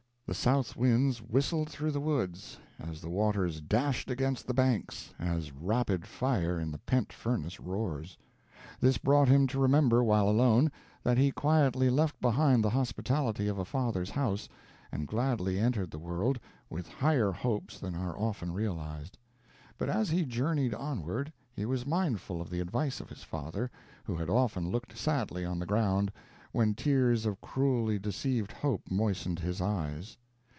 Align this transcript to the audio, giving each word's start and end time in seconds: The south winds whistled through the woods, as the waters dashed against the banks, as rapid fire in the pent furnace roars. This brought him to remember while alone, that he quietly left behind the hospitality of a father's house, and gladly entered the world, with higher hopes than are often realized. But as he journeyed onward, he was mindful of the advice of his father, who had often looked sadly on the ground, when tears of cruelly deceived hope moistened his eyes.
The 0.27 0.35
south 0.35 0.77
winds 0.77 1.17
whistled 1.21 1.69
through 1.69 1.91
the 1.91 1.99
woods, 1.99 2.57
as 2.79 3.01
the 3.01 3.09
waters 3.09 3.59
dashed 3.59 4.09
against 4.09 4.47
the 4.47 4.53
banks, 4.53 5.13
as 5.19 5.51
rapid 5.51 6.05
fire 6.07 6.57
in 6.57 6.71
the 6.71 6.77
pent 6.77 7.11
furnace 7.11 7.59
roars. 7.59 8.17
This 8.79 8.97
brought 8.97 9.27
him 9.27 9.45
to 9.47 9.59
remember 9.59 10.01
while 10.05 10.29
alone, 10.29 10.71
that 11.03 11.17
he 11.17 11.31
quietly 11.33 11.89
left 11.89 12.17
behind 12.21 12.63
the 12.63 12.69
hospitality 12.69 13.49
of 13.49 13.57
a 13.59 13.65
father's 13.65 14.09
house, 14.11 14.47
and 14.89 15.05
gladly 15.05 15.59
entered 15.59 15.91
the 15.91 15.99
world, 15.99 16.39
with 16.69 16.87
higher 16.87 17.33
hopes 17.33 17.77
than 17.77 17.93
are 17.93 18.17
often 18.17 18.53
realized. 18.53 19.17
But 19.77 19.89
as 19.89 20.09
he 20.11 20.23
journeyed 20.23 20.73
onward, 20.73 21.33
he 21.51 21.65
was 21.65 21.85
mindful 21.85 22.39
of 22.39 22.49
the 22.49 22.61
advice 22.61 23.01
of 23.01 23.09
his 23.09 23.23
father, 23.25 23.69
who 24.05 24.15
had 24.15 24.29
often 24.29 24.71
looked 24.71 24.97
sadly 24.97 25.43
on 25.43 25.59
the 25.59 25.65
ground, 25.65 26.09
when 26.53 26.73
tears 26.73 27.25
of 27.25 27.39
cruelly 27.41 27.97
deceived 27.99 28.51
hope 28.53 28.81
moistened 28.89 29.39
his 29.39 29.59
eyes. 29.61 30.17